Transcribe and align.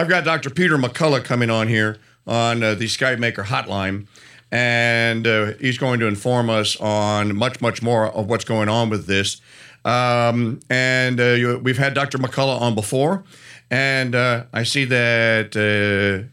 I've 0.00 0.08
got 0.08 0.24
Dr. 0.24 0.48
Peter 0.48 0.78
McCullough 0.78 1.24
coming 1.24 1.50
on 1.50 1.68
here 1.68 1.98
on 2.26 2.62
uh, 2.62 2.74
the 2.74 2.86
SkyMaker 2.86 3.44
hotline, 3.44 4.06
and 4.50 5.26
uh, 5.26 5.52
he's 5.60 5.76
going 5.76 6.00
to 6.00 6.06
inform 6.06 6.48
us 6.48 6.74
on 6.80 7.36
much, 7.36 7.60
much 7.60 7.82
more 7.82 8.06
of 8.06 8.26
what's 8.26 8.46
going 8.46 8.70
on 8.70 8.88
with 8.88 9.06
this. 9.06 9.42
Um, 9.84 10.60
and 10.70 11.20
uh, 11.20 11.24
you, 11.24 11.58
we've 11.58 11.76
had 11.76 11.92
Dr. 11.92 12.16
McCullough 12.16 12.62
on 12.62 12.74
before, 12.74 13.24
and 13.70 14.14
uh, 14.14 14.44
I 14.54 14.62
see 14.62 14.86
that 14.86 15.54
uh, 15.54 16.26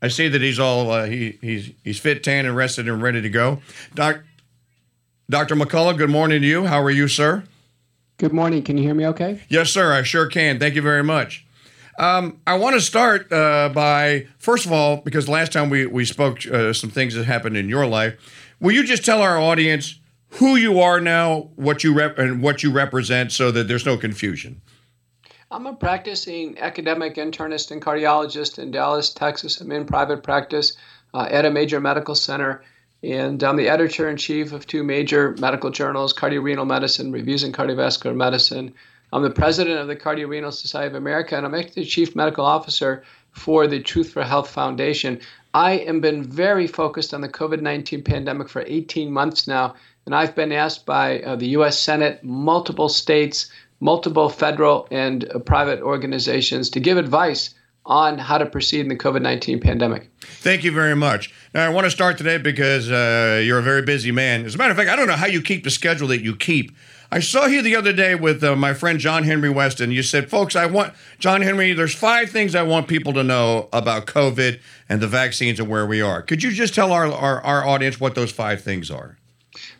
I 0.00 0.06
see 0.06 0.28
that 0.28 0.40
he's 0.40 0.60
all 0.60 0.92
uh, 0.92 1.06
he, 1.06 1.38
he's 1.40 1.72
he's 1.82 1.98
fit, 1.98 2.22
tan, 2.22 2.46
and 2.46 2.54
rested, 2.54 2.88
and 2.88 3.02
ready 3.02 3.20
to 3.20 3.30
go. 3.30 3.62
Doc, 3.96 4.20
Dr. 5.28 5.56
McCullough, 5.56 5.98
good 5.98 6.10
morning 6.10 6.42
to 6.42 6.46
you. 6.46 6.66
How 6.66 6.80
are 6.82 6.90
you, 6.90 7.08
sir? 7.08 7.42
Good 8.18 8.32
morning. 8.32 8.62
Can 8.62 8.78
you 8.78 8.84
hear 8.84 8.94
me 8.94 9.08
okay? 9.08 9.42
Yes, 9.48 9.70
sir. 9.70 9.92
I 9.92 10.02
sure 10.04 10.28
can. 10.28 10.60
Thank 10.60 10.76
you 10.76 10.82
very 10.82 11.02
much. 11.02 11.45
Um, 11.98 12.40
I 12.46 12.58
want 12.58 12.74
to 12.74 12.80
start 12.80 13.32
uh, 13.32 13.70
by, 13.70 14.26
first 14.38 14.66
of 14.66 14.72
all, 14.72 14.98
because 14.98 15.28
last 15.28 15.52
time 15.52 15.70
we, 15.70 15.86
we 15.86 16.04
spoke 16.04 16.46
uh, 16.46 16.72
some 16.72 16.90
things 16.90 17.14
that 17.14 17.24
happened 17.24 17.56
in 17.56 17.68
your 17.68 17.86
life. 17.86 18.14
Will 18.60 18.72
you 18.72 18.84
just 18.84 19.04
tell 19.04 19.22
our 19.22 19.38
audience 19.38 19.98
who 20.30 20.56
you 20.56 20.80
are 20.80 21.00
now, 21.00 21.50
what 21.56 21.82
you 21.84 21.94
rep- 21.94 22.18
and 22.18 22.42
what 22.42 22.62
you 22.62 22.70
represent, 22.70 23.32
so 23.32 23.50
that 23.50 23.68
there's 23.68 23.86
no 23.86 23.96
confusion? 23.96 24.60
I'm 25.50 25.66
a 25.66 25.74
practicing 25.74 26.58
academic 26.58 27.14
internist 27.14 27.70
and 27.70 27.80
cardiologist 27.80 28.58
in 28.58 28.72
Dallas, 28.72 29.12
Texas. 29.12 29.60
I'm 29.60 29.70
in 29.72 29.86
private 29.86 30.22
practice 30.22 30.76
uh, 31.14 31.28
at 31.30 31.44
a 31.44 31.50
major 31.50 31.80
medical 31.80 32.14
center, 32.14 32.62
and 33.02 33.42
I'm 33.42 33.56
the 33.56 33.68
editor 33.68 34.08
in 34.10 34.16
chief 34.16 34.52
of 34.52 34.66
two 34.66 34.82
major 34.82 35.34
medical 35.38 35.70
journals, 35.70 36.12
Cardiorenal 36.12 36.64
Medicine, 36.66 37.12
Reviews 37.12 37.44
in 37.44 37.52
Cardiovascular 37.52 38.14
Medicine. 38.14 38.74
I'm 39.16 39.22
the 39.22 39.30
president 39.30 39.80
of 39.80 39.88
the 39.88 39.96
Cardiorenal 39.96 40.52
Society 40.52 40.88
of 40.88 40.94
America, 40.94 41.38
and 41.38 41.46
I'm 41.46 41.54
actually 41.54 41.84
the 41.84 41.88
chief 41.88 42.14
medical 42.14 42.44
officer 42.44 43.02
for 43.30 43.66
the 43.66 43.80
Truth 43.80 44.10
for 44.10 44.22
Health 44.22 44.50
Foundation. 44.50 45.18
I 45.54 45.78
have 45.86 46.02
been 46.02 46.22
very 46.22 46.66
focused 46.66 47.14
on 47.14 47.22
the 47.22 47.28
COVID 47.30 47.62
19 47.62 48.04
pandemic 48.04 48.50
for 48.50 48.62
18 48.66 49.10
months 49.10 49.48
now, 49.48 49.74
and 50.04 50.14
I've 50.14 50.34
been 50.34 50.52
asked 50.52 50.84
by 50.84 51.20
uh, 51.20 51.34
the 51.34 51.48
U.S. 51.48 51.78
Senate, 51.78 52.22
multiple 52.22 52.90
states, 52.90 53.50
multiple 53.80 54.28
federal 54.28 54.86
and 54.90 55.26
uh, 55.30 55.38
private 55.38 55.80
organizations 55.80 56.68
to 56.68 56.78
give 56.78 56.98
advice 56.98 57.54
on 57.86 58.18
how 58.18 58.36
to 58.36 58.44
proceed 58.44 58.80
in 58.80 58.88
the 58.88 58.96
COVID 58.96 59.22
19 59.22 59.60
pandemic. 59.60 60.10
Thank 60.20 60.62
you 60.62 60.72
very 60.72 60.94
much. 60.94 61.32
Now, 61.54 61.64
I 61.64 61.70
want 61.70 61.86
to 61.86 61.90
start 61.90 62.18
today 62.18 62.36
because 62.36 62.90
uh, 62.90 63.40
you're 63.42 63.60
a 63.60 63.62
very 63.62 63.80
busy 63.80 64.12
man. 64.12 64.44
As 64.44 64.56
a 64.56 64.58
matter 64.58 64.72
of 64.72 64.76
fact, 64.76 64.90
I 64.90 64.96
don't 64.96 65.06
know 65.06 65.14
how 65.14 65.26
you 65.26 65.40
keep 65.40 65.64
the 65.64 65.70
schedule 65.70 66.08
that 66.08 66.20
you 66.20 66.36
keep. 66.36 66.72
I 67.10 67.20
saw 67.20 67.46
you 67.46 67.62
the 67.62 67.76
other 67.76 67.92
day 67.92 68.14
with 68.14 68.42
uh, 68.42 68.56
my 68.56 68.74
friend 68.74 68.98
John 68.98 69.22
Henry 69.22 69.48
Westen. 69.48 69.92
You 69.92 70.02
said, 70.02 70.28
folks, 70.28 70.56
I 70.56 70.66
want, 70.66 70.92
John 71.18 71.40
Henry, 71.40 71.72
there's 71.72 71.94
five 71.94 72.30
things 72.30 72.54
I 72.54 72.62
want 72.62 72.88
people 72.88 73.12
to 73.12 73.22
know 73.22 73.68
about 73.72 74.06
COVID 74.06 74.58
and 74.88 75.00
the 75.00 75.06
vaccines 75.06 75.60
and 75.60 75.68
where 75.68 75.86
we 75.86 76.00
are. 76.00 76.20
Could 76.22 76.42
you 76.42 76.50
just 76.50 76.74
tell 76.74 76.92
our, 76.92 77.06
our, 77.06 77.40
our 77.42 77.64
audience 77.64 78.00
what 78.00 78.14
those 78.14 78.32
five 78.32 78.62
things 78.62 78.90
are? 78.90 79.18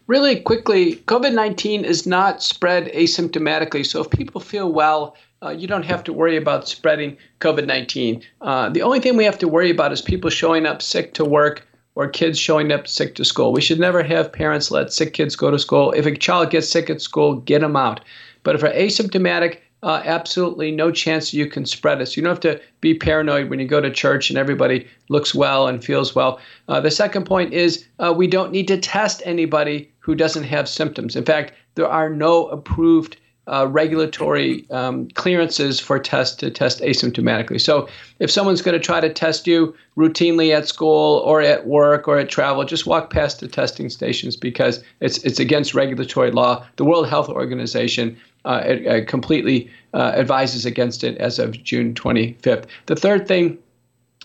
Really 0.07 0.41
quickly, 0.41 0.97
COVID 0.97 1.35
19 1.35 1.85
is 1.85 2.07
not 2.07 2.43
spread 2.43 2.87
asymptomatically. 2.93 3.85
So 3.85 4.01
if 4.03 4.11
people 4.11 4.41
feel 4.41 4.73
well, 4.73 5.17
uh, 5.43 5.51
you 5.51 5.67
don't 5.67 5.85
have 5.85 6.05
to 6.05 6.13
worry 6.13 6.37
about 6.37 6.69
spreading 6.69 7.17
COVID 7.41 7.67
19. 7.67 8.23
Uh, 8.41 8.69
the 8.71 8.83
only 8.83 9.01
thing 9.01 9.17
we 9.17 9.25
have 9.25 9.39
to 9.39 9.49
worry 9.49 9.71
about 9.71 9.93
is 9.93 10.01
people 10.01 10.31
showing 10.31 10.65
up 10.65 10.81
sick 10.81 11.13
to 11.15 11.25
work 11.25 11.67
or 11.97 12.07
kids 12.07 12.39
showing 12.39 12.71
up 12.71 12.87
sick 12.87 13.15
to 13.17 13.25
school. 13.25 13.53
We 13.53 13.61
should 13.61 13.81
never 13.81 14.03
have 14.03 14.33
parents 14.33 14.71
let 14.71 14.93
sick 14.93 15.15
kids 15.15 15.35
go 15.35 15.51
to 15.51 15.59
school. 15.59 15.93
If 15.93 16.07
a 16.07 16.15
child 16.17 16.51
gets 16.51 16.69
sick 16.69 16.89
at 16.89 17.01
school, 17.01 17.37
get 17.37 17.63
them 17.63 17.75
out. 17.75 18.01
But 18.45 18.55
if 18.55 18.61
they're 18.61 18.73
asymptomatic, 18.73 19.59
uh, 19.83 20.03
absolutely 20.05 20.71
no 20.71 20.91
chance 20.91 21.33
you 21.33 21.47
can 21.47 21.65
spread 21.65 22.01
it. 22.01 22.07
So 22.07 22.17
you 22.17 22.23
don't 22.23 22.31
have 22.31 22.41
to 22.41 22.61
be 22.81 22.95
paranoid 22.95 23.51
when 23.51 23.59
you 23.59 23.67
go 23.67 23.81
to 23.81 23.91
church 23.91 24.31
and 24.31 24.39
everybody 24.39 24.87
looks 25.09 25.35
well 25.35 25.67
and 25.67 25.83
feels 25.83 26.15
well. 26.15 26.39
Uh, 26.69 26.81
the 26.81 26.91
second 26.91 27.25
point 27.25 27.53
is 27.53 27.87
uh, 27.99 28.13
we 28.17 28.27
don't 28.27 28.53
need 28.53 28.69
to 28.69 28.79
test 28.79 29.23
anybody 29.25 29.91
who 29.99 30.15
doesn't 30.15 30.45
have 30.45 30.69
symptoms. 30.69 31.17
In 31.17 31.25
fact, 31.25 31.55
there 31.77 31.89
are 31.89 32.11
no 32.11 32.47
approved 32.49 33.17
uh, 33.49 33.67
regulatory 33.69 34.69
um, 34.71 35.09
clearances 35.11 35.79
for 35.79 35.99
tests 35.99 36.37
to 36.37 36.51
test 36.51 36.81
asymptomatically. 36.81 37.61
So 37.61 37.89
if 38.19 38.31
someone's 38.31 38.63
going 38.63 38.79
to 38.79 38.85
try 38.85 39.01
to 39.01 39.13
test 39.13 39.47
you 39.47 39.75
routinely 39.97 40.55
at 40.55 40.67
school 40.67 41.19
or 41.19 41.41
at 41.41 41.67
work 41.67 42.09
or 42.09 42.19
at 42.19 42.29
travel, 42.29 42.65
just 42.65 42.87
walk 42.87 43.11
past 43.11 43.41
the 43.41 43.49
testing 43.49 43.89
stations 43.89 44.37
because 44.37 44.83
it's 45.01 45.19
it's 45.19 45.39
against 45.39 45.75
regulatory 45.75 46.31
law. 46.31 46.67
The 46.77 46.85
World 46.85 47.09
Health 47.09 47.29
Organization 47.29 48.17
uh, 48.47 48.63
it, 48.65 48.87
it 48.87 49.09
completely 49.09 49.69
uh, 49.93 50.13
advises 50.17 50.65
against 50.65 51.03
it 51.03 51.19
as 51.19 51.39
of 51.39 51.63
June 51.65 51.95
25th. 51.95 52.67
The 52.87 52.97
third 52.97 53.27
thing 53.27 53.59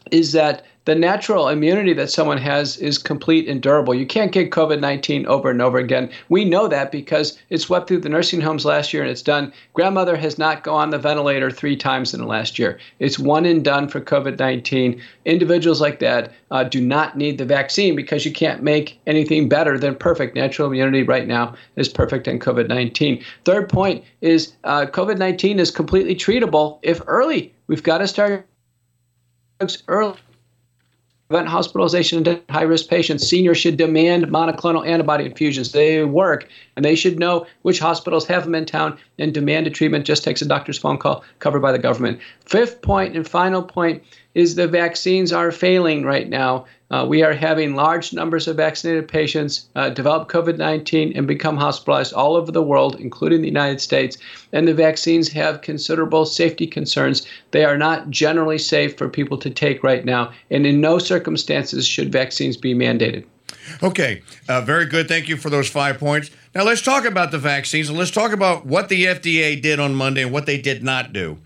is 0.09 0.31
that 0.31 0.65
the 0.85 0.95
natural 0.95 1.47
immunity 1.47 1.93
that 1.93 2.09
someone 2.09 2.39
has 2.39 2.75
is 2.77 2.97
complete 2.97 3.47
and 3.47 3.61
durable. 3.61 3.93
You 3.93 4.07
can't 4.07 4.31
get 4.31 4.49
COVID 4.49 4.79
19 4.79 5.27
over 5.27 5.51
and 5.51 5.61
over 5.61 5.77
again. 5.77 6.09
We 6.29 6.43
know 6.43 6.67
that 6.67 6.91
because 6.91 7.37
it 7.51 7.59
swept 7.59 7.87
through 7.87 7.99
the 7.99 8.09
nursing 8.09 8.41
homes 8.41 8.65
last 8.65 8.91
year 8.91 9.03
and 9.03 9.11
it's 9.11 9.21
done. 9.21 9.53
Grandmother 9.73 10.15
has 10.15 10.39
not 10.39 10.63
gone 10.63 10.81
on 10.81 10.89
the 10.89 10.97
ventilator 10.97 11.51
three 11.51 11.75
times 11.75 12.15
in 12.15 12.19
the 12.19 12.25
last 12.25 12.57
year. 12.57 12.79
It's 12.97 13.19
one 13.19 13.45
and 13.45 13.63
done 13.63 13.87
for 13.89 14.01
COVID 14.01 14.39
19. 14.39 14.99
Individuals 15.25 15.79
like 15.79 15.99
that 15.99 16.33
uh, 16.49 16.63
do 16.63 16.81
not 16.81 17.15
need 17.15 17.37
the 17.37 17.45
vaccine 17.45 17.95
because 17.95 18.25
you 18.25 18.31
can't 18.31 18.63
make 18.63 18.99
anything 19.05 19.47
better 19.47 19.77
than 19.77 19.93
perfect. 19.93 20.33
Natural 20.33 20.67
immunity 20.67 21.03
right 21.03 21.27
now 21.27 21.53
is 21.75 21.89
perfect 21.89 22.27
in 22.27 22.39
COVID 22.39 22.67
19. 22.67 23.23
Third 23.45 23.69
point 23.69 24.03
is 24.21 24.53
uh, 24.63 24.87
COVID 24.87 25.19
19 25.19 25.59
is 25.59 25.69
completely 25.69 26.15
treatable 26.15 26.79
if 26.81 27.01
early. 27.05 27.53
We've 27.67 27.83
got 27.83 27.99
to 27.99 28.07
start 28.07 28.47
early 29.87 30.17
prevent 31.31 31.47
hospitalization 31.47 32.27
in 32.27 32.41
high 32.49 32.61
risk 32.61 32.89
patients. 32.89 33.25
Seniors 33.25 33.57
should 33.57 33.77
demand 33.77 34.25
monoclonal 34.25 34.85
antibody 34.85 35.25
infusions. 35.25 35.71
They 35.71 36.03
work, 36.03 36.49
and 36.75 36.83
they 36.83 36.93
should 36.93 37.17
know 37.17 37.45
which 37.61 37.79
hospitals 37.79 38.27
have 38.27 38.43
them 38.43 38.53
in 38.53 38.65
town 38.65 38.97
and 39.17 39.33
demand 39.33 39.65
a 39.65 39.69
treatment. 39.69 40.05
Just 40.05 40.25
takes 40.25 40.41
a 40.41 40.45
doctor's 40.45 40.77
phone 40.77 40.97
call 40.97 41.23
covered 41.39 41.61
by 41.61 41.71
the 41.71 41.79
government. 41.79 42.19
Fifth 42.45 42.81
point 42.81 43.15
and 43.15 43.25
final 43.25 43.63
point 43.63 44.03
is 44.35 44.55
the 44.55 44.67
vaccines 44.67 45.31
are 45.31 45.53
failing 45.53 46.03
right 46.03 46.27
now. 46.27 46.65
Uh, 46.91 47.05
we 47.07 47.23
are 47.23 47.33
having 47.33 47.73
large 47.73 48.11
numbers 48.11 48.47
of 48.47 48.57
vaccinated 48.57 49.07
patients 49.07 49.69
uh, 49.75 49.89
develop 49.89 50.29
COVID 50.29 50.57
19 50.57 51.13
and 51.15 51.25
become 51.25 51.55
hospitalized 51.55 52.13
all 52.13 52.35
over 52.35 52.51
the 52.51 52.61
world, 52.61 52.97
including 52.99 53.41
the 53.41 53.47
United 53.47 53.79
States. 53.79 54.17
And 54.51 54.67
the 54.67 54.73
vaccines 54.73 55.29
have 55.29 55.61
considerable 55.61 56.25
safety 56.25 56.67
concerns. 56.67 57.25
They 57.51 57.63
are 57.63 57.77
not 57.77 58.09
generally 58.09 58.57
safe 58.57 58.97
for 58.97 59.07
people 59.07 59.37
to 59.37 59.49
take 59.49 59.83
right 59.83 60.03
now. 60.03 60.31
And 60.49 60.65
in 60.67 60.81
no 60.81 60.99
circumstances 60.99 61.87
should 61.87 62.11
vaccines 62.11 62.57
be 62.57 62.75
mandated. 62.75 63.23
Okay, 63.81 64.21
uh, 64.49 64.61
very 64.61 64.85
good. 64.85 65.07
Thank 65.07 65.29
you 65.29 65.37
for 65.37 65.49
those 65.49 65.69
five 65.69 65.97
points. 65.97 66.29
Now 66.53 66.63
let's 66.63 66.81
talk 66.81 67.05
about 67.05 67.31
the 67.31 67.37
vaccines 67.37 67.89
and 67.89 67.97
let's 67.97 68.11
talk 68.11 68.33
about 68.33 68.65
what 68.65 68.89
the 68.89 69.05
FDA 69.05 69.61
did 69.61 69.79
on 69.79 69.95
Monday 69.95 70.23
and 70.23 70.31
what 70.31 70.45
they 70.45 70.59
did 70.59 70.83
not 70.83 71.13
do. 71.13 71.37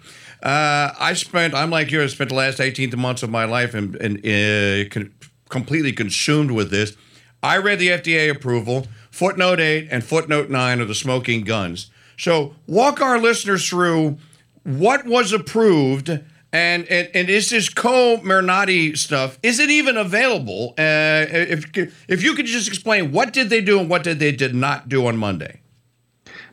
Uh, 0.41 0.93
I 0.99 1.13
spent, 1.13 1.53
I'm 1.53 1.69
like 1.69 1.91
you, 1.91 2.01
I 2.01 2.07
spent 2.07 2.29
the 2.29 2.35
last 2.35 2.59
18 2.59 2.97
months 2.99 3.23
of 3.23 3.29
my 3.29 3.45
life 3.45 3.73
in, 3.73 3.95
in, 3.95 4.17
in 4.17 4.91
uh, 4.95 5.25
completely 5.55 5.93
consumed 5.93 6.51
with 6.51 6.69
this. 6.69 6.97
I 7.41 7.57
read 7.57 7.79
the 7.79 7.87
FDA 7.87 8.29
approval, 8.29 8.87
footnote 9.09 9.61
8 9.61 9.87
and 9.89 10.03
footnote 10.03 10.49
9 10.49 10.81
of 10.81 10.89
the 10.89 10.95
smoking 10.95 11.45
guns. 11.45 11.89
So, 12.17 12.55
walk 12.67 12.99
our 12.99 13.17
listeners 13.19 13.69
through 13.69 14.17
what 14.63 15.05
was 15.05 15.31
approved 15.31 16.09
and, 16.51 16.85
and, 16.87 17.09
and 17.13 17.29
is 17.29 17.49
this 17.49 17.69
Comirnaty 17.69 18.97
stuff, 18.97 19.37
is 19.43 19.59
it 19.59 19.69
even 19.69 19.97
available? 19.97 20.73
Uh, 20.77 21.25
if, 21.29 21.65
if 22.07 22.23
you 22.23 22.33
could 22.33 22.45
just 22.45 22.67
explain 22.67 23.11
what 23.11 23.33
did 23.33 23.49
they 23.49 23.61
do 23.61 23.79
and 23.79 23.89
what 23.89 24.03
did 24.03 24.19
they 24.19 24.31
did 24.31 24.55
not 24.55 24.87
do 24.87 25.07
on 25.07 25.17
Monday? 25.17 25.59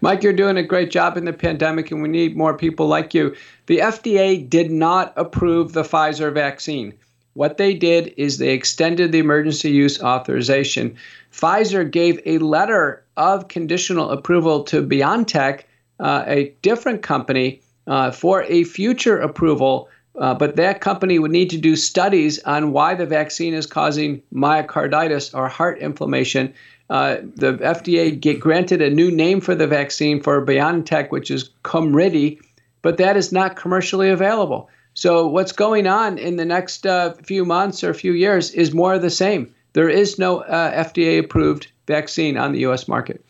Mike, 0.00 0.24
you're 0.24 0.32
doing 0.32 0.56
a 0.56 0.62
great 0.62 0.90
job 0.90 1.16
in 1.16 1.24
the 1.24 1.32
pandemic, 1.32 1.92
and 1.92 2.02
we 2.02 2.08
need 2.08 2.36
more 2.36 2.56
people 2.56 2.88
like 2.88 3.14
you. 3.14 3.34
The 3.66 3.78
FDA 3.78 4.48
did 4.48 4.72
not 4.72 5.12
approve 5.16 5.72
the 5.72 5.84
Pfizer 5.84 6.34
vaccine. 6.34 6.94
What 7.34 7.56
they 7.56 7.74
did 7.74 8.14
is 8.16 8.38
they 8.38 8.52
extended 8.52 9.12
the 9.12 9.18
emergency 9.18 9.70
use 9.70 10.02
authorization. 10.02 10.96
Pfizer 11.32 11.90
gave 11.90 12.20
a 12.26 12.38
letter 12.38 13.02
of 13.16 13.48
conditional 13.48 14.10
approval 14.10 14.64
to 14.64 14.86
BioNTech, 14.86 15.62
uh, 16.00 16.24
a 16.26 16.54
different 16.62 17.02
company, 17.02 17.60
uh, 17.86 18.10
for 18.10 18.42
a 18.44 18.64
future 18.64 19.18
approval. 19.18 19.88
Uh, 20.18 20.34
but 20.34 20.56
that 20.56 20.82
company 20.82 21.18
would 21.18 21.30
need 21.30 21.48
to 21.48 21.56
do 21.56 21.74
studies 21.74 22.38
on 22.40 22.72
why 22.72 22.94
the 22.94 23.06
vaccine 23.06 23.54
is 23.54 23.64
causing 23.64 24.22
myocarditis 24.34 25.34
or 25.34 25.48
heart 25.48 25.78
inflammation. 25.78 26.52
Uh, 26.90 27.16
the 27.36 27.54
FDA 27.54 28.20
get 28.20 28.38
granted 28.38 28.82
a 28.82 28.90
new 28.90 29.10
name 29.10 29.40
for 29.40 29.54
the 29.54 29.66
vaccine 29.66 30.22
for 30.22 30.44
BioNTech, 30.44 31.10
which 31.10 31.30
is 31.30 31.48
Comirnaty, 31.64 32.38
but 32.82 32.98
that 32.98 33.16
is 33.16 33.32
not 33.32 33.56
commercially 33.56 34.10
available. 34.10 34.68
So 34.94 35.26
what's 35.26 35.52
going 35.52 35.86
on 35.86 36.18
in 36.18 36.36
the 36.36 36.44
next 36.44 36.86
uh, 36.86 37.12
few 37.14 37.44
months 37.44 37.82
or 37.82 37.90
a 37.90 37.94
few 37.94 38.12
years 38.12 38.50
is 38.50 38.72
more 38.72 38.94
of 38.94 39.02
the 39.02 39.10
same. 39.10 39.54
There 39.72 39.88
is 39.88 40.18
no 40.18 40.40
uh, 40.40 40.84
FDA-approved 40.84 41.68
vaccine 41.86 42.36
on 42.36 42.52
the 42.52 42.60
U.S. 42.60 42.86
market. 42.88 43.24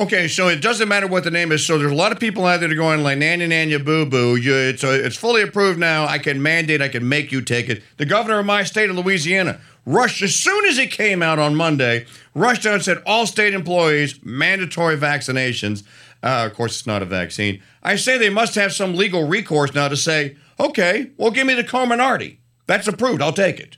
Okay, 0.00 0.28
so 0.28 0.46
it 0.46 0.60
doesn't 0.62 0.88
matter 0.88 1.08
what 1.08 1.24
the 1.24 1.30
name 1.30 1.50
is. 1.50 1.66
So 1.66 1.76
there's 1.76 1.90
a 1.90 1.94
lot 1.94 2.12
of 2.12 2.20
people 2.20 2.46
out 2.46 2.60
there 2.60 2.72
going 2.72 3.02
like 3.02 3.18
"nanya 3.18 3.48
nanya 3.48 3.84
boo 3.84 4.06
boo." 4.06 4.38
It's 4.40 4.84
uh, 4.84 4.90
it's 4.90 5.16
fully 5.16 5.42
approved 5.42 5.80
now. 5.80 6.06
I 6.06 6.18
can 6.18 6.40
mandate. 6.40 6.80
I 6.80 6.88
can 6.88 7.08
make 7.08 7.32
you 7.32 7.42
take 7.42 7.68
it. 7.68 7.82
The 7.96 8.06
governor 8.06 8.38
of 8.38 8.46
my 8.46 8.62
state 8.62 8.90
of 8.90 8.96
Louisiana 8.96 9.60
rushed 9.84 10.22
as 10.22 10.36
soon 10.36 10.66
as 10.66 10.78
it 10.78 10.92
came 10.92 11.20
out 11.20 11.40
on 11.40 11.56
Monday. 11.56 12.06
Rushed 12.32 12.64
out 12.64 12.74
and 12.74 12.82
said 12.84 13.02
all 13.06 13.26
state 13.26 13.54
employees 13.54 14.20
mandatory 14.24 14.96
vaccinations. 14.96 15.82
Uh, 16.22 16.46
of 16.46 16.54
course, 16.54 16.78
it's 16.78 16.86
not 16.86 17.02
a 17.02 17.06
vaccine. 17.06 17.60
I 17.82 17.96
say 17.96 18.18
they 18.18 18.30
must 18.30 18.54
have 18.54 18.72
some 18.72 18.94
legal 18.94 19.26
recourse 19.26 19.74
now 19.74 19.88
to 19.88 19.96
say, 19.96 20.36
okay, 20.60 21.10
well, 21.16 21.30
give 21.30 21.46
me 21.46 21.54
the 21.54 21.64
Comirnaty. 21.64 22.38
That's 22.66 22.88
approved. 22.88 23.22
I'll 23.22 23.32
take 23.32 23.58
it. 23.60 23.76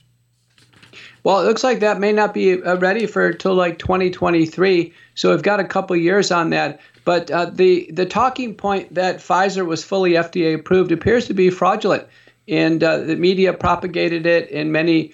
Well, 1.22 1.40
it 1.40 1.44
looks 1.44 1.62
like 1.62 1.80
that 1.80 2.00
may 2.00 2.12
not 2.12 2.32
be 2.32 2.62
uh, 2.62 2.76
ready 2.76 3.06
for 3.06 3.32
till 3.32 3.54
like 3.54 3.78
2023. 3.78 4.92
So 5.14 5.30
we've 5.30 5.42
got 5.42 5.60
a 5.60 5.64
couple 5.64 5.94
years 5.96 6.30
on 6.30 6.50
that. 6.50 6.80
But 7.04 7.30
uh, 7.30 7.46
the 7.46 7.90
the 7.92 8.06
talking 8.06 8.54
point 8.54 8.94
that 8.94 9.18
Pfizer 9.18 9.66
was 9.66 9.84
fully 9.84 10.12
FDA 10.12 10.54
approved 10.54 10.92
appears 10.92 11.26
to 11.26 11.34
be 11.34 11.50
fraudulent, 11.50 12.06
and 12.48 12.82
uh, 12.82 12.98
the 12.98 13.16
media 13.16 13.52
propagated 13.52 14.26
it, 14.26 14.50
and 14.50 14.72
many 14.72 15.12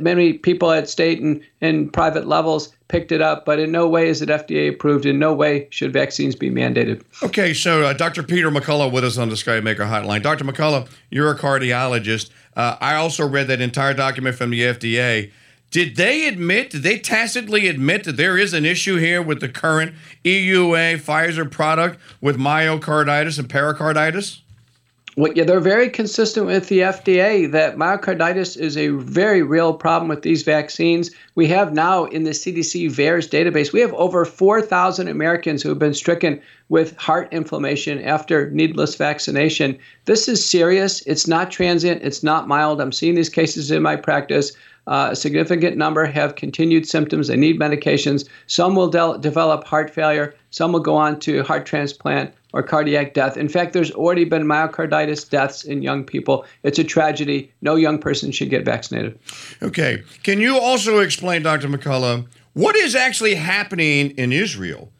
many 0.00 0.34
people 0.34 0.70
at 0.70 0.88
state 0.88 1.20
and, 1.20 1.42
and 1.60 1.92
private 1.92 2.26
levels 2.26 2.72
picked 2.88 3.12
it 3.12 3.20
up, 3.20 3.44
but 3.44 3.58
in 3.58 3.70
no 3.70 3.86
way 3.88 4.08
is 4.08 4.22
it 4.22 4.28
FDA 4.28 4.70
approved. 4.70 5.06
In 5.06 5.18
no 5.18 5.34
way 5.34 5.68
should 5.70 5.92
vaccines 5.92 6.34
be 6.34 6.50
mandated. 6.50 7.02
Okay, 7.22 7.54
so 7.54 7.84
uh, 7.84 7.92
Dr. 7.92 8.22
Peter 8.22 8.50
McCullough 8.50 8.90
with 8.90 9.04
us 9.04 9.18
on 9.18 9.28
the 9.28 9.34
SkyMaker 9.34 9.86
hotline. 9.86 10.22
Dr. 10.22 10.44
McCullough, 10.44 10.88
you're 11.10 11.30
a 11.30 11.38
cardiologist. 11.38 12.30
Uh, 12.56 12.76
I 12.80 12.94
also 12.94 13.28
read 13.28 13.46
that 13.48 13.60
entire 13.60 13.94
document 13.94 14.36
from 14.36 14.50
the 14.50 14.60
FDA. 14.60 15.30
Did 15.70 15.96
they 15.96 16.26
admit, 16.26 16.70
did 16.70 16.82
they 16.82 16.98
tacitly 16.98 17.68
admit 17.68 18.04
that 18.04 18.16
there 18.16 18.38
is 18.38 18.54
an 18.54 18.64
issue 18.64 18.96
here 18.96 19.20
with 19.20 19.40
the 19.40 19.50
current 19.50 19.94
EUA 20.24 20.96
Pfizer 20.96 21.50
product 21.50 22.00
with 22.22 22.38
myocarditis 22.38 23.38
and 23.38 23.50
pericarditis? 23.50 24.40
Well, 25.18 25.32
yeah, 25.34 25.42
they're 25.42 25.58
very 25.58 25.88
consistent 25.88 26.46
with 26.46 26.68
the 26.68 26.78
FDA 26.78 27.50
that 27.50 27.76
myocarditis 27.76 28.56
is 28.56 28.76
a 28.76 28.90
very 28.90 29.42
real 29.42 29.74
problem 29.74 30.08
with 30.08 30.22
these 30.22 30.44
vaccines. 30.44 31.10
We 31.34 31.48
have 31.48 31.72
now 31.72 32.04
in 32.04 32.22
the 32.22 32.30
CDC 32.30 32.88
VAERS 32.88 33.28
database, 33.28 33.72
we 33.72 33.80
have 33.80 33.92
over 33.94 34.24
4,000 34.24 35.08
Americans 35.08 35.60
who 35.60 35.70
have 35.70 35.78
been 35.80 35.92
stricken 35.92 36.40
with 36.68 36.96
heart 36.98 37.28
inflammation 37.32 38.00
after 38.00 38.48
needless 38.52 38.94
vaccination. 38.94 39.76
This 40.04 40.28
is 40.28 40.48
serious. 40.48 41.00
It's 41.00 41.26
not 41.26 41.50
transient. 41.50 42.04
It's 42.04 42.22
not 42.22 42.46
mild. 42.46 42.80
I'm 42.80 42.92
seeing 42.92 43.16
these 43.16 43.28
cases 43.28 43.72
in 43.72 43.82
my 43.82 43.96
practice. 43.96 44.52
Uh, 44.86 45.08
a 45.10 45.16
significant 45.16 45.76
number 45.76 46.04
have 46.04 46.36
continued 46.36 46.86
symptoms. 46.86 47.26
They 47.26 47.36
need 47.36 47.58
medications. 47.58 48.28
Some 48.46 48.76
will 48.76 48.88
de- 48.88 49.18
develop 49.18 49.64
heart 49.64 49.90
failure. 49.90 50.36
Some 50.50 50.70
will 50.70 50.78
go 50.78 50.94
on 50.94 51.18
to 51.20 51.42
heart 51.42 51.66
transplant 51.66 52.32
or 52.52 52.62
cardiac 52.62 53.14
death. 53.14 53.36
In 53.36 53.48
fact, 53.48 53.72
there's 53.72 53.90
already 53.90 54.24
been 54.24 54.44
myocarditis 54.44 55.28
deaths 55.28 55.64
in 55.64 55.82
young 55.82 56.04
people. 56.04 56.46
It's 56.62 56.78
a 56.78 56.84
tragedy. 56.84 57.52
No 57.60 57.76
young 57.76 57.98
person 57.98 58.32
should 58.32 58.50
get 58.50 58.64
vaccinated. 58.64 59.18
Okay. 59.62 60.02
Can 60.22 60.40
you 60.40 60.58
also 60.58 61.00
explain, 61.00 61.42
Dr. 61.42 61.68
McCullough, 61.68 62.26
what 62.54 62.74
is 62.74 62.94
actually 62.94 63.34
happening 63.34 64.10
in 64.12 64.32
Israel? 64.32 64.90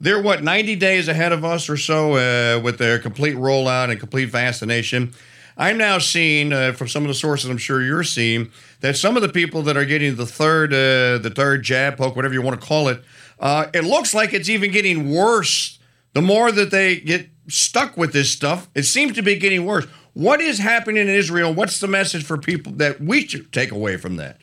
They're 0.00 0.22
what 0.22 0.42
90 0.42 0.76
days 0.76 1.08
ahead 1.08 1.32
of 1.32 1.44
us 1.44 1.68
or 1.68 1.76
so 1.76 2.14
uh, 2.14 2.60
with 2.60 2.78
their 2.78 2.98
complete 2.98 3.36
rollout 3.36 3.90
and 3.90 3.98
complete 4.00 4.30
vaccination. 4.30 5.12
I'm 5.56 5.78
now 5.78 5.98
seeing 5.98 6.52
uh, 6.52 6.72
from 6.72 6.88
some 6.88 7.04
of 7.04 7.08
the 7.08 7.14
sources 7.14 7.50
I'm 7.50 7.58
sure 7.58 7.82
you're 7.82 8.02
seeing 8.02 8.50
that 8.80 8.96
some 8.96 9.16
of 9.16 9.22
the 9.22 9.28
people 9.28 9.62
that 9.62 9.76
are 9.76 9.84
getting 9.84 10.16
the 10.16 10.26
third 10.26 10.72
uh, 10.72 11.18
the 11.18 11.32
third 11.34 11.62
jab 11.62 11.98
poke 11.98 12.16
whatever 12.16 12.34
you 12.34 12.42
want 12.42 12.60
to 12.60 12.66
call 12.66 12.88
it 12.88 13.02
uh, 13.38 13.66
it 13.74 13.84
looks 13.84 14.14
like 14.14 14.32
it's 14.32 14.48
even 14.48 14.70
getting 14.70 15.10
worse 15.10 15.78
the 16.14 16.22
more 16.22 16.52
that 16.52 16.70
they 16.70 16.96
get 17.00 17.28
stuck 17.48 17.96
with 17.96 18.12
this 18.12 18.30
stuff, 18.30 18.68
it 18.74 18.84
seems 18.84 19.14
to 19.14 19.22
be 19.22 19.36
getting 19.36 19.64
worse. 19.64 19.86
What 20.14 20.40
is 20.40 20.58
happening 20.58 21.02
in 21.02 21.08
Israel? 21.08 21.54
What's 21.54 21.80
the 21.80 21.88
message 21.88 22.24
for 22.24 22.36
people 22.36 22.72
that 22.72 23.00
we 23.00 23.26
should 23.26 23.52
take 23.52 23.72
away 23.72 23.96
from 23.96 24.16
that? 24.16 24.38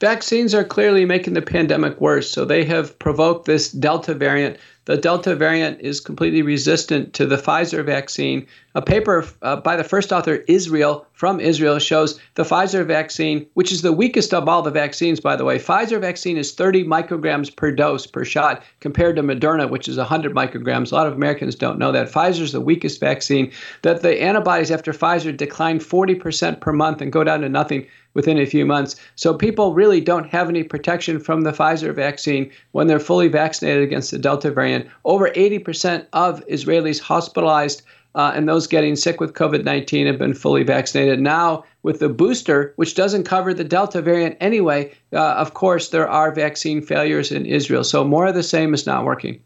Vaccines 0.00 0.54
are 0.54 0.64
clearly 0.64 1.04
making 1.04 1.34
the 1.34 1.42
pandemic 1.42 2.00
worse. 2.00 2.30
So 2.30 2.46
they 2.46 2.64
have 2.64 2.98
provoked 2.98 3.44
this 3.44 3.70
Delta 3.70 4.14
variant 4.14 4.56
the 4.86 4.96
Delta 4.96 5.36
variant 5.36 5.80
is 5.80 6.00
completely 6.00 6.42
resistant 6.42 7.12
to 7.12 7.26
the 7.26 7.36
Pfizer 7.36 7.84
vaccine. 7.84 8.46
A 8.74 8.80
paper 8.80 9.26
uh, 9.42 9.56
by 9.56 9.76
the 9.76 9.84
first 9.84 10.12
author, 10.12 10.42
Israel, 10.48 11.06
from 11.12 11.38
Israel, 11.38 11.78
shows 11.78 12.18
the 12.34 12.44
Pfizer 12.44 12.86
vaccine, 12.86 13.46
which 13.54 13.72
is 13.72 13.82
the 13.82 13.92
weakest 13.92 14.32
of 14.32 14.48
all 14.48 14.62
the 14.62 14.70
vaccines, 14.70 15.20
by 15.20 15.36
the 15.36 15.44
way. 15.44 15.58
Pfizer 15.58 16.00
vaccine 16.00 16.38
is 16.38 16.52
30 16.52 16.84
micrograms 16.84 17.54
per 17.54 17.70
dose 17.70 18.06
per 18.06 18.24
shot 18.24 18.62
compared 18.80 19.16
to 19.16 19.22
Moderna, 19.22 19.68
which 19.68 19.86
is 19.86 19.98
100 19.98 20.34
micrograms. 20.34 20.92
A 20.92 20.94
lot 20.94 21.06
of 21.06 21.12
Americans 21.12 21.56
don't 21.56 21.78
know 21.78 21.92
that. 21.92 22.10
Pfizer 22.10 22.40
is 22.40 22.52
the 22.52 22.60
weakest 22.60 23.00
vaccine, 23.00 23.52
that 23.82 24.00
the 24.00 24.22
antibodies 24.22 24.70
after 24.70 24.92
Pfizer 24.92 25.36
decline 25.36 25.78
40% 25.78 26.60
per 26.60 26.72
month 26.72 27.02
and 27.02 27.12
go 27.12 27.22
down 27.22 27.42
to 27.42 27.48
nothing 27.48 27.86
within 28.14 28.38
a 28.38 28.46
few 28.46 28.66
months. 28.66 28.96
So 29.14 29.34
people 29.34 29.74
really 29.74 29.89
don't 29.98 30.28
have 30.28 30.50
any 30.50 30.62
protection 30.62 31.18
from 31.18 31.40
the 31.40 31.52
Pfizer 31.52 31.94
vaccine 31.94 32.50
when 32.72 32.86
they're 32.86 33.00
fully 33.00 33.28
vaccinated 33.28 33.82
against 33.82 34.10
the 34.10 34.18
Delta 34.18 34.50
variant. 34.50 34.86
Over 35.06 35.30
80% 35.30 36.04
of 36.12 36.46
Israelis 36.48 37.00
hospitalized 37.00 37.80
uh, 38.14 38.32
and 38.34 38.48
those 38.48 38.66
getting 38.66 38.96
sick 38.96 39.20
with 39.20 39.34
COVID 39.34 39.64
19 39.64 40.06
have 40.06 40.18
been 40.18 40.34
fully 40.34 40.62
vaccinated. 40.62 41.20
Now, 41.20 41.64
with 41.82 42.00
the 42.00 42.08
booster, 42.08 42.72
which 42.76 42.94
doesn't 42.94 43.24
cover 43.24 43.54
the 43.54 43.64
Delta 43.64 44.02
variant 44.02 44.36
anyway, 44.40 44.92
uh, 45.12 45.34
of 45.34 45.54
course, 45.54 45.90
there 45.90 46.08
are 46.08 46.32
vaccine 46.32 46.82
failures 46.82 47.30
in 47.30 47.46
Israel. 47.46 47.84
So, 47.84 48.04
more 48.04 48.26
of 48.26 48.34
the 48.34 48.42
same 48.42 48.74
is 48.74 48.86
not 48.86 49.04
working. 49.04 49.40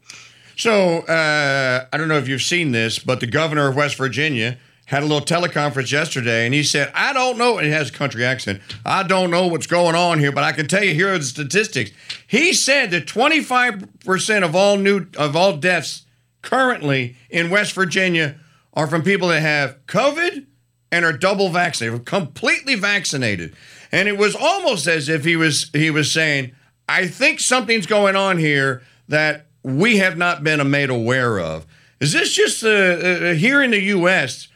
So, 0.56 1.00
uh, 1.00 1.86
I 1.92 1.96
don't 1.96 2.08
know 2.08 2.16
if 2.18 2.28
you've 2.28 2.42
seen 2.42 2.72
this, 2.72 2.98
but 2.98 3.20
the 3.20 3.26
governor 3.26 3.68
of 3.68 3.76
West 3.76 3.96
Virginia 3.96 4.56
had 4.86 5.02
a 5.02 5.06
little 5.06 5.24
teleconference 5.24 5.90
yesterday 5.90 6.44
and 6.44 6.54
he 6.54 6.62
said, 6.62 6.90
I 6.94 7.12
don't 7.12 7.38
know. 7.38 7.58
He 7.58 7.70
has 7.70 7.88
a 7.88 7.92
country 7.92 8.24
accent. 8.24 8.60
I 8.84 9.02
don't 9.02 9.30
know 9.30 9.46
what's 9.46 9.66
going 9.66 9.94
on 9.94 10.18
here, 10.18 10.32
but 10.32 10.44
I 10.44 10.52
can 10.52 10.68
tell 10.68 10.84
you 10.84 10.94
here 10.94 11.14
are 11.14 11.18
the 11.18 11.24
statistics. 11.24 11.90
He 12.26 12.52
said 12.52 12.90
that 12.90 13.06
25% 13.06 14.44
of 14.44 14.54
all 14.54 14.76
new 14.76 15.06
of 15.16 15.34
all 15.34 15.56
deaths 15.56 16.04
currently 16.42 17.16
in 17.30 17.50
West 17.50 17.72
Virginia 17.72 18.36
are 18.74 18.86
from 18.86 19.02
people 19.02 19.28
that 19.28 19.40
have 19.40 19.78
COVID 19.86 20.46
and 20.92 21.04
are 21.04 21.12
double 21.12 21.48
vaccinated, 21.48 22.04
completely 22.04 22.74
vaccinated. 22.74 23.54
And 23.90 24.08
it 24.08 24.18
was 24.18 24.36
almost 24.36 24.86
as 24.86 25.08
if 25.08 25.24
he 25.24 25.36
was 25.36 25.70
he 25.72 25.90
was 25.90 26.12
saying, 26.12 26.52
I 26.88 27.06
think 27.06 27.40
something's 27.40 27.86
going 27.86 28.16
on 28.16 28.38
here 28.38 28.82
that 29.08 29.46
we 29.62 29.96
have 29.96 30.18
not 30.18 30.44
been 30.44 30.70
made 30.70 30.90
aware 30.90 31.40
of. 31.40 31.66
Is 32.00 32.12
this 32.12 32.32
just 32.32 32.62
uh, 32.62 32.68
uh, 32.68 33.34
here 33.34 33.62
in 33.62 33.70
the 33.70 33.80
U.S.? 33.80 34.48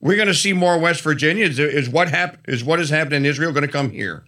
We're 0.00 0.16
going 0.16 0.28
to 0.28 0.34
see 0.34 0.52
more 0.52 0.78
West 0.78 1.02
Virginia. 1.02 1.46
Is, 1.46 1.88
what 1.88 2.08
hap- 2.08 2.38
is 2.48 2.62
what 2.64 2.80
is 2.80 2.90
happening 2.90 3.24
in 3.24 3.26
Israel 3.26 3.52
going 3.52 3.66
to 3.66 3.72
come 3.72 3.90
here? 3.90 4.24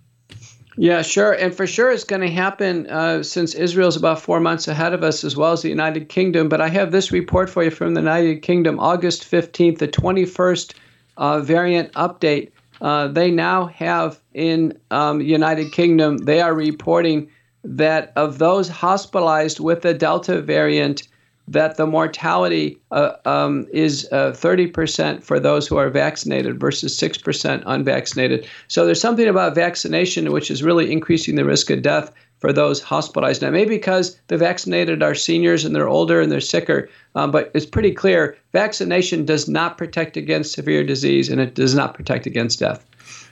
Yeah, 0.80 1.02
sure, 1.02 1.32
and 1.32 1.52
for 1.52 1.66
sure 1.66 1.90
it's 1.90 2.04
going 2.04 2.22
to 2.22 2.30
happen 2.30 2.86
uh, 2.88 3.24
since 3.24 3.54
Israel's 3.54 3.96
about 3.96 4.20
four 4.20 4.38
months 4.38 4.68
ahead 4.68 4.92
of 4.92 5.02
us, 5.02 5.24
as 5.24 5.36
well 5.36 5.50
as 5.50 5.62
the 5.62 5.68
United 5.68 6.08
Kingdom. 6.08 6.48
But 6.48 6.60
I 6.60 6.68
have 6.68 6.92
this 6.92 7.10
report 7.10 7.50
for 7.50 7.64
you 7.64 7.70
from 7.70 7.94
the 7.94 8.00
United 8.00 8.42
Kingdom, 8.42 8.78
August 8.78 9.24
fifteenth, 9.24 9.78
the 9.78 9.88
twenty-first 9.88 10.74
uh, 11.16 11.40
variant 11.40 11.92
update. 11.94 12.52
Uh, 12.80 13.08
they 13.08 13.28
now 13.28 13.66
have 13.66 14.20
in 14.34 14.78
um, 14.92 15.20
United 15.20 15.72
Kingdom, 15.72 16.18
they 16.18 16.40
are 16.40 16.54
reporting 16.54 17.28
that 17.64 18.12
of 18.14 18.38
those 18.38 18.68
hospitalized 18.68 19.58
with 19.58 19.82
the 19.82 19.92
Delta 19.92 20.40
variant, 20.40 21.08
that 21.52 21.76
the 21.76 21.86
mortality 21.86 22.78
uh, 22.90 23.12
um, 23.24 23.66
is 23.72 24.08
uh, 24.12 24.32
30% 24.32 25.22
for 25.22 25.40
those 25.40 25.66
who 25.66 25.76
are 25.76 25.88
vaccinated 25.88 26.60
versus 26.60 26.98
6% 26.98 27.62
unvaccinated. 27.66 28.46
So 28.68 28.84
there's 28.84 29.00
something 29.00 29.28
about 29.28 29.54
vaccination 29.54 30.30
which 30.32 30.50
is 30.50 30.62
really 30.62 30.92
increasing 30.92 31.36
the 31.36 31.44
risk 31.44 31.70
of 31.70 31.82
death 31.82 32.12
for 32.38 32.52
those 32.52 32.80
hospitalized. 32.80 33.42
Now, 33.42 33.50
maybe 33.50 33.76
because 33.76 34.18
the 34.28 34.36
vaccinated 34.36 35.02
are 35.02 35.14
seniors 35.14 35.64
and 35.64 35.74
they're 35.74 35.88
older 35.88 36.20
and 36.20 36.30
they're 36.30 36.40
sicker, 36.40 36.88
um, 37.14 37.30
but 37.30 37.50
it's 37.54 37.66
pretty 37.66 37.92
clear 37.92 38.36
vaccination 38.52 39.24
does 39.24 39.48
not 39.48 39.76
protect 39.76 40.16
against 40.16 40.52
severe 40.52 40.84
disease 40.84 41.28
and 41.28 41.40
it 41.40 41.54
does 41.54 41.74
not 41.74 41.94
protect 41.94 42.26
against 42.26 42.60
death. 42.60 42.84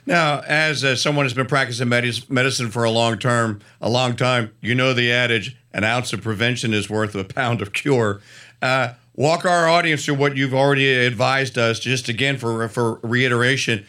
Now, 0.07 0.39
as 0.47 0.85
uh, 0.85 0.95
someone 0.95 1.25
who's 1.25 1.33
been 1.33 1.47
practicing 1.47 1.89
medicine 1.89 2.71
for 2.71 2.85
a 2.85 2.89
long 2.89 3.19
term, 3.19 3.59
a 3.81 3.89
long 3.89 4.15
time, 4.15 4.53
you 4.61 4.73
know 4.73 4.93
the 4.93 5.11
adage: 5.11 5.57
an 5.73 5.83
ounce 5.83 6.13
of 6.13 6.21
prevention 6.21 6.73
is 6.73 6.89
worth 6.89 7.13
a 7.13 7.25
pound 7.25 7.61
of 7.61 7.73
cure. 7.73 8.21
Uh, 8.61 8.93
walk 9.15 9.43
our 9.43 9.67
audience 9.67 10.05
through 10.05 10.15
what 10.15 10.37
you've 10.37 10.53
already 10.53 10.89
advised 10.89 11.57
us. 11.57 11.81
Just 11.81 12.07
again 12.07 12.37
for 12.37 12.69
for 12.69 13.01
reiteration, 13.03 13.85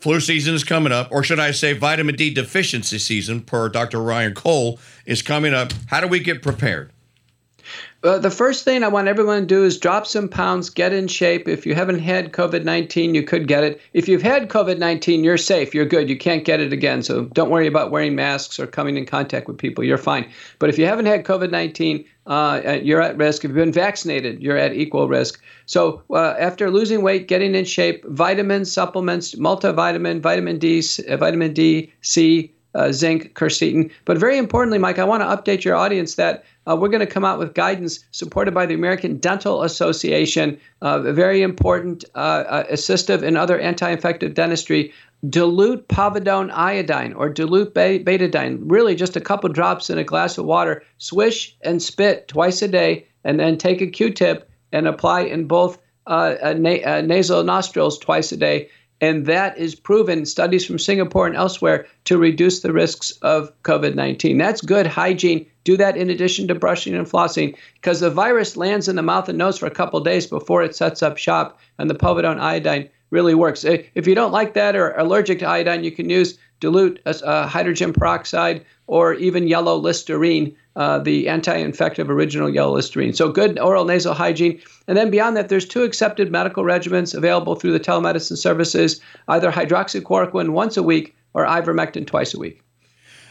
flu 0.00 0.20
season 0.20 0.54
is 0.54 0.64
coming 0.64 0.92
up, 0.92 1.08
or 1.10 1.22
should 1.22 1.40
I 1.40 1.50
say, 1.50 1.72
vitamin 1.72 2.14
D 2.14 2.28
deficiency 2.28 2.98
season, 2.98 3.40
per 3.40 3.70
Dr. 3.70 4.02
Ryan 4.02 4.34
Cole, 4.34 4.78
is 5.06 5.22
coming 5.22 5.54
up. 5.54 5.72
How 5.86 6.02
do 6.02 6.08
we 6.08 6.20
get 6.20 6.42
prepared? 6.42 6.92
Uh, 8.04 8.18
the 8.18 8.30
first 8.30 8.64
thing 8.64 8.84
I 8.84 8.88
want 8.88 9.08
everyone 9.08 9.40
to 9.40 9.46
do 9.46 9.64
is 9.64 9.78
drop 9.78 10.06
some 10.06 10.28
pounds, 10.28 10.68
get 10.68 10.92
in 10.92 11.08
shape. 11.08 11.48
If 11.48 11.64
you 11.64 11.74
haven't 11.74 12.00
had 12.00 12.32
COVID 12.32 12.62
19, 12.62 13.14
you 13.14 13.22
could 13.22 13.48
get 13.48 13.64
it. 13.64 13.80
If 13.94 14.08
you've 14.08 14.20
had 14.20 14.50
COVID 14.50 14.76
19, 14.76 15.24
you're 15.24 15.38
safe. 15.38 15.74
You're 15.74 15.86
good. 15.86 16.10
You 16.10 16.18
can't 16.18 16.44
get 16.44 16.60
it 16.60 16.70
again. 16.70 17.02
So 17.02 17.24
don't 17.32 17.48
worry 17.48 17.66
about 17.66 17.90
wearing 17.90 18.14
masks 18.14 18.60
or 18.60 18.66
coming 18.66 18.98
in 18.98 19.06
contact 19.06 19.48
with 19.48 19.56
people. 19.56 19.82
You're 19.84 19.96
fine. 19.96 20.30
But 20.58 20.68
if 20.68 20.76
you 20.76 20.84
haven't 20.84 21.06
had 21.06 21.24
COVID 21.24 21.50
19, 21.50 22.04
uh, 22.26 22.78
you're 22.82 23.00
at 23.00 23.16
risk. 23.16 23.42
If 23.42 23.48
you've 23.48 23.56
been 23.56 23.72
vaccinated, 23.72 24.42
you're 24.42 24.58
at 24.58 24.74
equal 24.74 25.08
risk. 25.08 25.42
So 25.64 26.02
uh, 26.10 26.34
after 26.38 26.70
losing 26.70 27.00
weight, 27.00 27.26
getting 27.26 27.54
in 27.54 27.64
shape, 27.64 28.04
vitamins, 28.04 28.70
supplements, 28.70 29.34
multivitamin, 29.36 30.20
vitamin 30.20 30.58
D, 30.58 30.82
uh, 31.08 31.16
vitamin 31.16 31.54
D, 31.54 31.90
C, 32.02 32.52
uh, 32.74 32.92
zinc, 32.92 33.34
quercetin. 33.34 33.90
But 34.04 34.18
very 34.18 34.38
importantly, 34.38 34.78
Mike, 34.78 34.98
I 34.98 35.04
want 35.04 35.22
to 35.22 35.26
update 35.26 35.64
your 35.64 35.76
audience 35.76 36.16
that 36.16 36.44
uh, 36.66 36.76
we're 36.76 36.88
going 36.88 37.00
to 37.00 37.06
come 37.06 37.24
out 37.24 37.38
with 37.38 37.54
guidance 37.54 38.04
supported 38.10 38.54
by 38.54 38.66
the 38.66 38.74
American 38.74 39.18
Dental 39.18 39.62
Association, 39.62 40.58
uh, 40.82 41.00
very 41.12 41.42
important 41.42 42.04
uh, 42.14 42.44
uh, 42.48 42.64
assistive 42.72 43.22
and 43.22 43.36
other 43.36 43.58
anti-infective 43.58 44.34
dentistry. 44.34 44.92
Dilute 45.28 45.88
povidone 45.88 46.50
iodine 46.52 47.14
or 47.14 47.30
dilute 47.30 47.72
betadine, 47.74 48.58
really 48.62 48.94
just 48.94 49.16
a 49.16 49.20
couple 49.20 49.48
drops 49.48 49.88
in 49.88 49.96
a 49.96 50.04
glass 50.04 50.36
of 50.36 50.44
water. 50.44 50.82
Swish 50.98 51.56
and 51.62 51.82
spit 51.82 52.28
twice 52.28 52.60
a 52.60 52.68
day, 52.68 53.06
and 53.24 53.40
then 53.40 53.56
take 53.56 53.80
a 53.80 53.86
Q-tip 53.86 54.50
and 54.72 54.86
apply 54.86 55.22
in 55.22 55.46
both 55.46 55.78
uh, 56.06 56.54
na- 56.58 57.00
nasal 57.00 57.42
nostrils 57.42 57.98
twice 57.98 58.32
a 58.32 58.36
day 58.36 58.68
and 59.04 59.26
that 59.26 59.58
is 59.58 59.74
proven 59.74 60.24
studies 60.24 60.64
from 60.64 60.78
Singapore 60.78 61.26
and 61.26 61.36
elsewhere 61.36 61.86
to 62.04 62.16
reduce 62.16 62.60
the 62.60 62.72
risks 62.72 63.10
of 63.20 63.52
COVID 63.62 63.94
19. 63.94 64.38
That's 64.38 64.62
good 64.62 64.86
hygiene. 64.86 65.44
Do 65.64 65.76
that 65.76 65.98
in 65.98 66.08
addition 66.08 66.48
to 66.48 66.54
brushing 66.54 66.94
and 66.94 67.06
flossing 67.06 67.54
because 67.74 68.00
the 68.00 68.08
virus 68.08 68.56
lands 68.56 68.88
in 68.88 68.96
the 68.96 69.02
mouth 69.02 69.28
and 69.28 69.36
nose 69.36 69.58
for 69.58 69.66
a 69.66 69.70
couple 69.70 70.00
days 70.00 70.26
before 70.26 70.62
it 70.62 70.74
sets 70.74 71.02
up 71.02 71.18
shop, 71.18 71.60
and 71.78 71.90
the 71.90 71.94
povidone 71.94 72.40
iodine 72.40 72.88
really 73.10 73.34
works. 73.34 73.62
If 73.64 74.06
you 74.06 74.14
don't 74.14 74.32
like 74.32 74.54
that 74.54 74.74
or 74.74 74.92
allergic 74.92 75.40
to 75.40 75.48
iodine, 75.48 75.84
you 75.84 75.92
can 75.92 76.08
use 76.08 76.38
dilute 76.60 76.98
uh, 77.04 77.46
hydrogen 77.46 77.92
peroxide 77.92 78.64
or 78.86 79.14
even 79.14 79.48
yellow 79.48 79.76
listerine, 79.76 80.54
uh, 80.76 80.98
the 80.98 81.28
anti-infective 81.28 82.10
original 82.10 82.50
yellow 82.52 82.74
listerine. 82.74 83.12
So 83.12 83.30
good 83.30 83.58
oral 83.58 83.84
nasal 83.84 84.14
hygiene. 84.14 84.60
And 84.88 84.96
then 84.96 85.10
beyond 85.10 85.36
that, 85.36 85.48
there's 85.48 85.66
two 85.66 85.82
accepted 85.82 86.30
medical 86.30 86.64
regimens 86.64 87.14
available 87.14 87.54
through 87.54 87.72
the 87.72 87.80
telemedicine 87.80 88.36
services, 88.36 89.00
either 89.28 89.50
hydroxychloroquine 89.50 90.50
once 90.50 90.76
a 90.76 90.82
week 90.82 91.14
or 91.32 91.46
ivermectin 91.46 92.06
twice 92.06 92.34
a 92.34 92.38
week. 92.38 92.60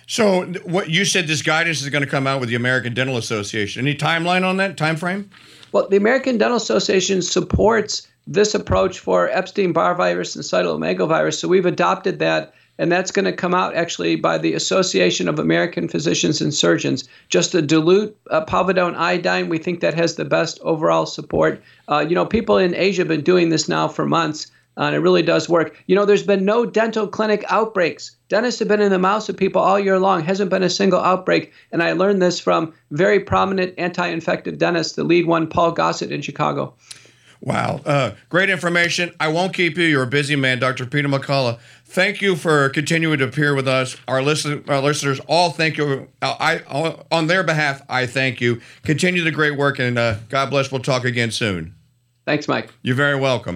So 0.07 0.45
what 0.63 0.89
you 0.89 1.05
said 1.05 1.27
this 1.27 1.41
guidance 1.41 1.81
is 1.81 1.89
going 1.89 2.03
to 2.03 2.10
come 2.10 2.27
out 2.27 2.39
with 2.39 2.50
the 2.50 2.55
American 2.55 2.93
Dental 2.93 3.17
Association. 3.17 3.86
Any 3.86 3.95
timeline 3.95 4.45
on 4.45 4.57
that 4.57 4.75
time 4.75 4.98
frame? 4.98 5.29
Well, 5.72 5.88
the 5.88 5.98
American 5.98 6.38
Dental 6.38 6.57
Association 6.57 7.22
supports 7.22 8.07
this 8.27 8.53
approach 8.53 9.00
for 9.00 9.29
Epstein-Barr 9.29 9.95
virus 9.95 10.36
and 10.36 10.43
cytomegalovirus, 10.43 11.36
so 11.36 11.48
we've 11.48 11.65
adopted 11.65 12.19
that 12.19 12.53
and 12.77 12.91
that's 12.91 13.11
going 13.11 13.25
to 13.25 13.33
come 13.33 13.53
out 13.53 13.75
actually 13.75 14.15
by 14.15 14.37
the 14.37 14.53
Association 14.53 15.27
of 15.27 15.39
American 15.39 15.87
Physicians 15.87 16.41
and 16.41 16.53
Surgeons. 16.53 17.07
Just 17.29 17.53
a 17.53 17.61
dilute 17.61 18.17
uh, 18.29 18.43
povidone 18.45 18.95
iodine, 18.95 19.49
we 19.49 19.57
think 19.57 19.79
that 19.79 19.93
has 19.93 20.15
the 20.15 20.25
best 20.25 20.59
overall 20.61 21.05
support. 21.05 21.61
Uh, 21.87 22.05
you 22.07 22.15
know, 22.15 22.25
people 22.25 22.57
in 22.57 22.75
Asia 22.75 23.01
have 23.01 23.07
been 23.07 23.21
doing 23.21 23.49
this 23.49 23.69
now 23.69 23.87
for 23.87 24.05
months, 24.05 24.47
uh, 24.77 24.83
and 24.83 24.95
it 24.95 24.99
really 24.99 25.21
does 25.21 25.47
work. 25.47 25.77
You 25.85 25.95
know, 25.95 26.05
there's 26.05 26.23
been 26.23 26.45
no 26.45 26.65
dental 26.65 27.07
clinic 27.07 27.45
outbreaks. 27.47 28.15
Dentists 28.29 28.59
have 28.59 28.67
been 28.67 28.81
in 28.81 28.91
the 28.91 28.97
mouths 28.97 29.29
of 29.29 29.37
people 29.37 29.61
all 29.61 29.79
year 29.79 29.99
long. 29.99 30.23
Hasn't 30.23 30.49
been 30.49 30.63
a 30.63 30.69
single 30.69 30.99
outbreak, 30.99 31.53
and 31.71 31.83
I 31.83 31.93
learned 31.93 32.21
this 32.21 32.39
from 32.39 32.73
very 32.89 33.19
prominent 33.19 33.75
anti-infective 33.77 34.57
dentist, 34.57 34.95
the 34.95 35.03
lead 35.03 35.27
one, 35.27 35.47
Paul 35.47 35.73
Gossett 35.73 36.11
in 36.11 36.21
Chicago. 36.21 36.73
Wow. 37.43 37.81
Uh, 37.85 38.12
great 38.29 38.50
information. 38.50 39.13
I 39.19 39.27
won't 39.27 39.53
keep 39.53 39.77
you. 39.77 39.83
You're 39.83 40.03
a 40.03 40.07
busy 40.07 40.38
man, 40.38 40.59
Dr. 40.59 40.85
Peter 40.85 41.09
McCullough. 41.09 41.59
Thank 41.83 42.21
you 42.21 42.38
for 42.38 42.69
continuing 42.69 43.19
to 43.19 43.25
appear 43.25 43.53
with 43.53 43.67
us. 43.67 43.97
Our, 44.07 44.21
listen, 44.21 44.63
our 44.69 44.79
listeners 44.79 45.19
all 45.27 45.51
thank 45.51 45.77
you. 45.77 46.07
I, 46.21 46.62
I, 46.67 46.95
on 47.12 47.27
their 47.27 47.43
behalf, 47.43 47.81
I 47.89 48.05
thank 48.05 48.39
you. 48.39 48.62
Continue 48.83 49.25
the 49.25 49.31
great 49.31 49.57
work, 49.57 49.77
and 49.77 50.00
uh, 50.00 50.15
God 50.29 50.50
bless. 50.51 50.71
We'll 50.71 50.81
talk 50.81 51.03
again 51.03 51.31
soon. 51.31 51.75
Thanks, 52.25 52.47
Mike. 52.47 52.73
You're 52.81 52.95
very 52.95 53.19
welcome. 53.19 53.51